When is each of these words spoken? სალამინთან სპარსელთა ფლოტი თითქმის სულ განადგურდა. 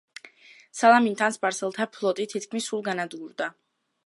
სალამინთან 0.79 1.37
სპარსელთა 1.37 1.87
ფლოტი 1.99 2.29
თითქმის 2.35 2.71
სულ 2.73 2.85
განადგურდა. 2.89 3.55